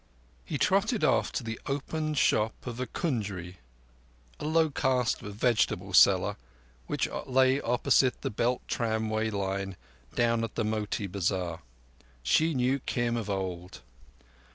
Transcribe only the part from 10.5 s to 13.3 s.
the Motee Bazar. She knew Kim of